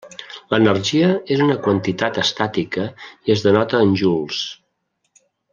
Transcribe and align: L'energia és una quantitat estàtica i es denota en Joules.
L'energia 0.53 1.09
és 1.35 1.43
una 1.49 1.57
quantitat 1.67 2.17
estàtica 2.23 2.89
i 3.29 3.37
es 3.37 3.47
denota 3.49 3.85
en 3.89 3.97
Joules. 4.03 4.45